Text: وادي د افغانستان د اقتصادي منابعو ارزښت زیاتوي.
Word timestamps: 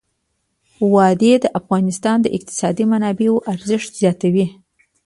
وادي 0.93 1.31
د 1.43 1.45
افغانستان 1.59 2.17
د 2.21 2.27
اقتصادي 2.37 2.85
منابعو 2.91 3.43
ارزښت 3.53 3.89
زیاتوي. 4.01 4.45